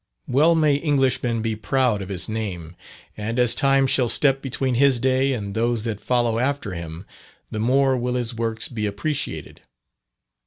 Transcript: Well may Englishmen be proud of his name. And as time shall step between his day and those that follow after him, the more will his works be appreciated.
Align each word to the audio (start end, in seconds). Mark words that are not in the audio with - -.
Well 0.27 0.55
may 0.55 0.81
Englishmen 0.81 1.43
be 1.43 1.55
proud 1.55 2.01
of 2.01 2.09
his 2.09 2.27
name. 2.27 2.75
And 3.15 3.37
as 3.37 3.53
time 3.53 3.85
shall 3.85 4.09
step 4.09 4.41
between 4.41 4.73
his 4.73 4.99
day 4.99 5.31
and 5.31 5.53
those 5.53 5.83
that 5.83 6.01
follow 6.01 6.39
after 6.39 6.71
him, 6.73 7.05
the 7.51 7.59
more 7.59 7.95
will 7.95 8.15
his 8.15 8.33
works 8.33 8.67
be 8.67 8.87
appreciated. 8.87 9.61